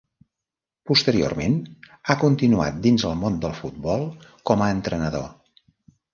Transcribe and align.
Posteriorment, 0.91 1.57
ha 2.07 2.15
continuat 2.21 2.81
dins 2.87 3.07
el 3.11 3.15
món 3.21 3.37
del 3.45 3.55
futbol 3.61 4.09
com 4.53 4.67
a 4.67 4.73
entrenador. 4.79 5.31